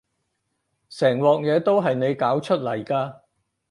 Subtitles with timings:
[0.89, 3.19] 成鑊嘢都係你搞出嚟㗎